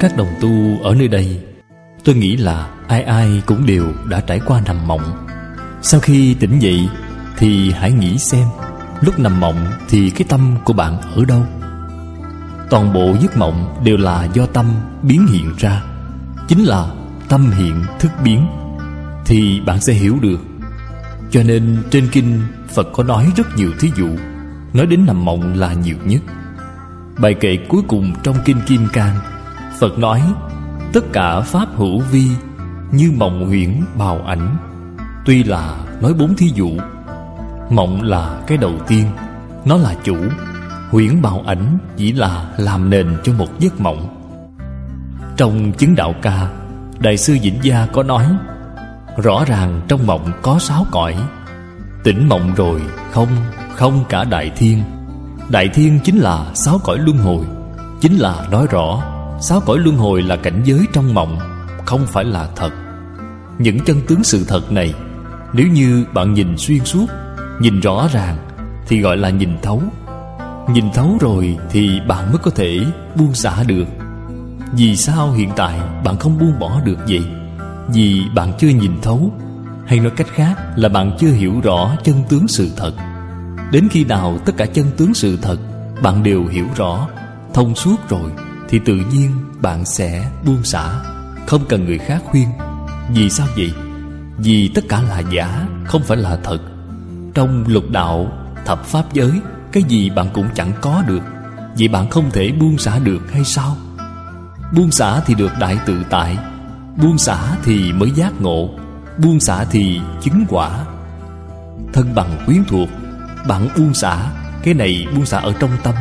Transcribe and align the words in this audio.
các 0.00 0.16
đồng 0.16 0.34
tu 0.40 0.80
ở 0.82 0.94
nơi 0.94 1.08
đây. 1.08 1.40
Tôi 2.04 2.14
nghĩ 2.14 2.36
là 2.36 2.70
ai 2.88 3.02
ai 3.02 3.42
cũng 3.46 3.66
đều 3.66 3.92
đã 4.08 4.20
trải 4.20 4.40
qua 4.46 4.62
nằm 4.66 4.88
mộng. 4.88 5.26
Sau 5.82 6.00
khi 6.00 6.34
tỉnh 6.34 6.58
dậy 6.58 6.88
Thì 7.36 7.72
hãy 7.72 7.92
nghĩ 7.92 8.18
xem, 8.18 8.46
Lúc 9.00 9.18
nằm 9.18 9.40
mộng 9.40 9.66
thì 9.88 10.10
cái 10.10 10.26
tâm 10.28 10.56
của 10.64 10.72
bạn 10.72 11.00
ở 11.14 11.24
đâu? 11.24 11.46
Toàn 12.70 12.92
bộ 12.92 13.14
giấc 13.20 13.36
mộng 13.36 13.80
đều 13.84 13.96
là 13.96 14.28
do 14.34 14.46
tâm 14.46 14.66
biến 15.02 15.26
hiện 15.26 15.54
ra. 15.58 15.82
Chính 16.48 16.64
là 16.64 16.86
tâm 17.28 17.50
hiện 17.50 17.82
thức 17.98 18.10
biến 18.24 18.46
Thì 19.26 19.60
bạn 19.60 19.80
sẽ 19.80 19.92
hiểu 19.92 20.18
được. 20.22 20.40
Cho 21.30 21.42
nên 21.42 21.82
trên 21.90 22.08
kinh 22.12 22.40
Phật 22.68 22.88
có 22.92 23.02
nói 23.02 23.32
rất 23.36 23.56
nhiều 23.56 23.70
thí 23.80 23.90
dụ, 23.96 24.08
Nói 24.72 24.86
đến 24.86 25.06
nằm 25.06 25.24
mộng 25.24 25.54
là 25.54 25.72
nhiều 25.72 25.96
nhất. 26.04 26.20
Bài 27.18 27.34
kệ 27.34 27.56
cuối 27.68 27.82
cùng 27.88 28.12
trong 28.22 28.36
Kinh 28.44 28.60
Kim 28.66 28.86
Cang 28.92 29.16
Phật 29.80 29.98
nói, 29.98 30.22
Tất 30.92 31.04
cả 31.12 31.40
Pháp 31.40 31.68
hữu 31.76 32.00
vi 32.00 32.26
Như 32.92 33.12
mộng 33.16 33.46
huyễn 33.46 33.84
bào 33.98 34.22
ảnh. 34.26 34.56
Tuy 35.24 35.44
là 35.44 35.76
nói 36.00 36.14
bốn 36.14 36.34
thí 36.36 36.46
dụ, 36.54 36.70
Mộng 37.70 38.02
là 38.02 38.40
cái 38.46 38.58
đầu 38.58 38.72
tiên, 38.86 39.06
Nó 39.64 39.76
là 39.76 39.94
chủ. 40.04 40.16
Huyễn 40.90 41.22
bào 41.22 41.42
ảnh 41.46 41.78
chỉ 41.96 42.12
là 42.12 42.48
làm 42.56 42.90
nền 42.90 43.16
cho 43.22 43.32
một 43.32 43.60
giấc 43.60 43.80
mộng. 43.80 44.16
Trong 45.36 45.72
chứng 45.72 45.94
đạo 45.94 46.14
ca, 46.22 46.48
Đại 46.98 47.16
sư 47.16 47.38
Vĩnh 47.42 47.58
Gia 47.62 47.86
có 47.86 48.02
nói, 48.02 48.26
Rõ 49.16 49.44
ràng 49.46 49.80
trong 49.88 50.06
mộng 50.06 50.32
có 50.42 50.58
sáu 50.58 50.86
cõi. 50.90 51.14
Tỉnh 52.04 52.28
mộng 52.28 52.54
rồi, 52.56 52.80
không 53.10 53.28
Không 53.74 54.04
cả 54.08 54.24
đại 54.24 54.50
thiên. 54.56 54.82
Đại 55.48 55.68
thiên 55.68 56.00
chính 56.04 56.18
là 56.18 56.46
sáu 56.54 56.78
cõi 56.84 56.98
luân 56.98 57.18
hồi, 57.18 57.44
Chính 58.00 58.16
là 58.16 58.46
nói 58.50 58.66
rõ 58.70 59.02
Sáu 59.42 59.60
cõi 59.60 59.78
luân 59.78 59.96
hồi 59.96 60.22
là 60.22 60.36
cảnh 60.36 60.62
giới 60.64 60.86
trong 60.92 61.14
mộng, 61.14 61.38
Không 61.86 62.06
phải 62.06 62.24
là 62.24 62.48
thật. 62.56 62.70
Những 63.58 63.80
chân 63.80 64.00
tướng 64.08 64.24
sự 64.24 64.44
thật 64.48 64.72
này, 64.72 64.94
Nếu 65.52 65.66
như 65.66 66.04
bạn 66.14 66.34
nhìn 66.34 66.56
xuyên 66.58 66.84
suốt, 66.84 67.06
Nhìn 67.60 67.80
rõ 67.80 68.08
ràng, 68.12 68.36
Thì 68.86 69.00
gọi 69.00 69.16
là 69.16 69.30
nhìn 69.30 69.50
thấu. 69.62 69.82
Nhìn 70.72 70.84
thấu 70.94 71.16
rồi 71.20 71.56
thì 71.70 72.00
bạn 72.08 72.32
mới 72.32 72.38
có 72.38 72.50
thể 72.50 72.80
buông 73.14 73.34
xả 73.34 73.62
được. 73.66 73.84
Vì 74.72 74.96
sao 74.96 75.32
hiện 75.32 75.50
tại 75.56 75.80
bạn 76.04 76.16
không 76.16 76.38
buông 76.38 76.58
bỏ 76.58 76.80
được 76.84 76.98
vậy? 77.08 77.24
Vì 77.88 78.22
bạn 78.34 78.52
chưa 78.58 78.68
nhìn 78.68 78.92
thấu, 79.02 79.32
Hay 79.86 80.00
nói 80.00 80.12
cách 80.16 80.28
khác 80.34 80.54
là 80.76 80.88
bạn 80.88 81.16
chưa 81.18 81.30
hiểu 81.30 81.60
rõ 81.62 81.96
chân 82.04 82.16
tướng 82.28 82.48
sự 82.48 82.70
thật. 82.76 82.92
Đến 83.72 83.88
khi 83.90 84.04
nào 84.04 84.38
tất 84.46 84.52
cả 84.56 84.66
chân 84.66 84.86
tướng 84.96 85.14
sự 85.14 85.38
thật 85.42 85.56
Bạn 86.02 86.22
đều 86.22 86.46
hiểu 86.46 86.66
rõ, 86.76 87.08
Thông 87.54 87.74
suốt 87.74 88.08
rồi 88.08 88.30
thì 88.70 88.78
tự 88.78 88.94
nhiên 88.94 89.30
bạn 89.62 89.84
sẽ 89.84 90.30
buông 90.44 90.64
xả, 90.64 91.02
Không 91.46 91.64
cần 91.68 91.84
người 91.84 91.98
khác 91.98 92.22
khuyên. 92.24 92.48
Vì 93.14 93.30
sao 93.30 93.46
vậy? 93.56 93.72
Vì 94.38 94.70
tất 94.74 94.84
cả 94.88 95.02
là 95.02 95.22
giả, 95.32 95.66
Không 95.84 96.02
phải 96.02 96.16
là 96.16 96.38
thật. 96.44 96.58
Trong 97.34 97.64
lục 97.68 97.90
đạo, 97.90 98.32
Thập 98.64 98.84
pháp 98.84 99.12
giới, 99.12 99.32
Cái 99.72 99.82
gì 99.82 100.10
bạn 100.10 100.28
cũng 100.34 100.46
chẳng 100.54 100.72
có 100.80 101.02
được. 101.06 101.22
Vậy 101.78 101.88
bạn 101.88 102.10
không 102.10 102.30
thể 102.30 102.52
buông 102.52 102.78
xả 102.78 102.98
được 102.98 103.32
hay 103.32 103.44
sao? 103.44 103.76
Buông 104.72 104.90
xả 104.90 105.20
thì 105.20 105.34
được 105.34 105.52
đại 105.60 105.78
tự 105.86 106.02
tại, 106.10 106.38
Buông 106.96 107.18
xả 107.18 107.56
thì 107.64 107.92
mới 107.92 108.10
giác 108.10 108.40
ngộ, 108.40 108.70
Buông 109.18 109.40
xả 109.40 109.64
thì 109.64 110.00
chứng 110.22 110.44
quả. 110.48 110.84
Thân 111.92 112.14
bằng 112.14 112.42
quyến 112.46 112.64
thuộc, 112.64 112.88
bạn 113.48 113.68
buông 113.76 113.94
xả, 113.94 114.30
Cái 114.62 114.74
này 114.74 115.06
buông 115.14 115.26
xả 115.26 115.38
ở 115.38 115.52
trong 115.60 115.70
tâm, 115.82 115.94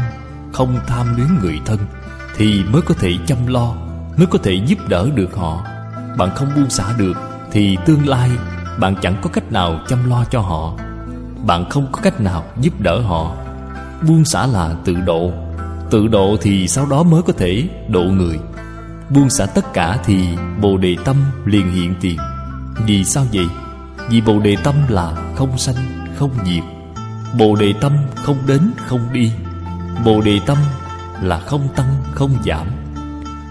Không 0.53 0.79
tham 0.87 1.15
luyến 1.15 1.27
người 1.41 1.59
thân. 1.65 1.79
Thì 2.39 2.63
mới 2.63 2.81
có 2.81 2.95
thể 2.99 3.13
chăm 3.27 3.47
lo 3.47 3.73
Mới 4.17 4.27
có 4.27 4.39
thể 4.43 4.53
giúp 4.53 4.79
đỡ 4.87 5.09
được 5.15 5.35
họ. 5.35 5.65
Bạn 6.17 6.29
không 6.35 6.49
buông 6.55 6.69
xả 6.69 6.83
được 6.97 7.17
Thì 7.51 7.77
tương 7.85 8.07
lai 8.07 8.29
bạn 8.79 8.95
chẳng 9.01 9.15
có 9.21 9.29
cách 9.29 9.51
nào 9.51 9.79
chăm 9.87 10.09
lo 10.09 10.25
cho 10.31 10.41
họ. 10.41 10.73
Bạn 11.45 11.69
không 11.69 11.87
có 11.91 12.01
cách 12.01 12.21
nào 12.21 12.43
giúp 12.61 12.81
đỡ 12.81 13.01
họ. 13.01 13.35
Buông 14.07 14.25
xả 14.25 14.45
là 14.45 14.75
tự 14.85 14.93
độ. 14.93 15.31
Tự 15.89 16.07
độ 16.07 16.37
thì 16.41 16.67
sau 16.67 16.85
đó 16.85 17.03
mới 17.03 17.21
có 17.21 17.33
thể 17.33 17.69
độ 17.87 18.01
người. 18.01 18.39
Buông 19.09 19.29
xả 19.29 19.45
tất 19.45 19.73
cả 19.73 19.97
thì 20.05 20.27
Bồ 20.61 20.77
Đề 20.77 20.95
Tâm 21.05 21.15
liền 21.45 21.71
hiện 21.71 21.95
tiền. 22.01 22.17
Vì 22.85 23.03
sao 23.03 23.25
vậy? 23.33 23.47
Vì 24.09 24.21
Bồ 24.21 24.39
Đề 24.39 24.55
Tâm 24.63 24.75
là 24.89 25.33
không 25.35 25.57
sanh, 25.57 25.75
không 26.17 26.31
diệt. 26.45 26.63
Bồ 27.37 27.55
đề 27.55 27.73
tâm 27.81 27.93
không 28.15 28.37
đến 28.47 28.71
không 28.87 29.13
đi. 29.13 29.31
Bồ 30.05 30.21
đề 30.21 30.39
tâm 30.45 30.57
là 31.21 31.39
không 31.39 31.67
tăng, 31.75 31.95
không 32.11 32.31
giảm. 32.45 32.67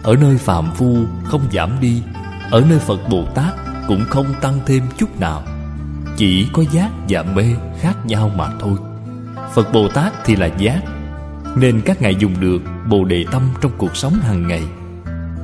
Ở 0.03 0.17
nơi 0.21 0.39
phàm 0.39 0.75
phu 0.75 0.97
không 1.25 1.43
giảm 1.53 1.71
đi, 1.81 2.03
Ở 2.51 2.65
nơi 2.71 2.79
Phật 2.79 3.09
Bồ 3.11 3.25
Tát 3.35 3.55
cũng 3.89 4.05
không 4.09 4.27
tăng 4.41 4.61
thêm 4.67 4.83
chút 4.99 5.21
nào. 5.21 5.43
Chỉ 6.17 6.49
có 6.53 6.63
giác 6.73 6.91
và 7.09 7.23
mê 7.23 7.45
khác 7.81 8.07
nhau 8.07 8.31
mà 8.37 8.49
thôi. 8.61 8.79
Phật 9.55 9.73
Bồ 9.73 9.89
Tát 9.89 10.13
thì 10.25 10.37
là 10.37 10.47
giác, 10.47 10.81
Nên 11.57 11.81
các 11.81 12.03
ngài 12.03 12.15
dùng 12.15 12.41
được 12.41 12.63
Bồ 12.89 13.05
đề 13.05 13.25
tâm 13.33 13.43
trong 13.61 13.73
cuộc 13.79 13.97
sống 13.97 14.13
hàng 14.13 14.49
ngày. 14.49 14.63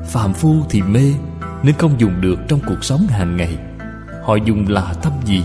Phàm 0.06 0.34
phu 0.34 0.66
thì 0.70 0.82
mê, 0.82 1.12
Nên 1.62 1.74
không 1.74 2.00
dùng 2.00 2.20
được 2.20 2.38
trong 2.48 2.60
cuộc 2.66 2.84
sống 2.84 3.06
hàng 3.06 3.36
ngày. 3.36 3.58
Họ 4.24 4.36
dùng 4.36 4.68
là 4.68 4.94
tâm 5.02 5.12
gì? 5.24 5.44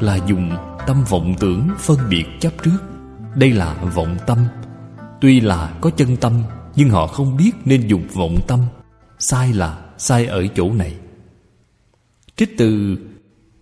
Là 0.00 0.16
dùng 0.26 0.50
tâm 0.86 1.04
vọng 1.08 1.34
tưởng 1.38 1.68
phân 1.78 1.98
biệt 2.10 2.24
chấp 2.40 2.52
trước. 2.64 2.78
Đây 3.34 3.52
là 3.52 3.74
vọng 3.94 4.16
tâm 4.26 4.38
tuy 5.22 5.40
là 5.40 5.78
có 5.80 5.90
chân 5.90 6.16
tâm, 6.16 6.42
nhưng 6.76 6.90
họ 6.90 7.06
không 7.06 7.36
biết 7.36 7.52
nên 7.64 7.88
dùng 7.88 8.02
vọng 8.12 8.38
tâm. 8.46 8.60
Sai 9.18 9.52
là 9.52 9.78
sai 9.98 10.26
ở 10.26 10.46
chỗ 10.46 10.72
này. 10.72 10.94
Trích 12.36 12.58
từ 12.58 12.98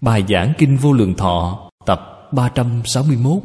bài 0.01 0.25
giảng 0.29 0.53
kinh 0.59 0.77
vô 0.77 0.93
lượng 0.93 1.15
thọ, 1.15 1.71
tập 1.87 2.29
361 2.33 3.43